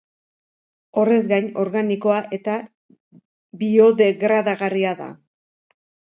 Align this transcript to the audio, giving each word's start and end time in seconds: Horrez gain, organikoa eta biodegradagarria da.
Horrez 1.01 1.19
gain, 1.31 1.49
organikoa 1.63 2.15
eta 2.39 2.57
biodegradagarria 3.61 4.97
da. 5.05 5.13